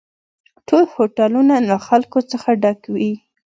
ټول 0.67 0.83
هوټلونه 0.95 1.55
له 1.69 1.75
خلکو 1.87 2.19
څخه 2.31 2.49
ډک 2.61 2.79
وي 2.93 3.13